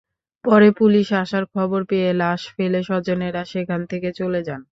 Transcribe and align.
পরে 0.45 0.67
পুলিশ 0.79 1.07
আসার 1.15 1.43
খবর 1.53 1.81
পেয়ে 1.89 2.09
লাশ 2.13 2.41
ফেলে 2.55 2.79
স্বজনেরা 2.83 3.41
সেখান 3.45 3.81
থেকে 3.91 4.09
চলে 4.19 4.41
যান। 4.47 4.59